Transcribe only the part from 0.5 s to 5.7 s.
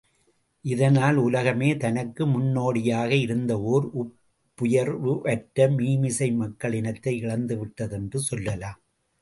இதனால் உலகமே தனக்கு முன்னோடியாக இருந்த ஒர் ஒப்புயவர்வற்ற